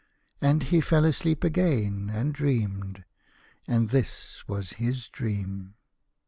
And 0.41 0.63
he 0.63 0.81
fell 0.81 1.05
asleep 1.05 1.43
again, 1.43 2.09
and 2.11 2.33
dreamed, 2.33 3.03
and 3.67 3.89
this 3.91 4.43
was 4.47 4.73
his 4.81 5.07
dream. 5.07 5.75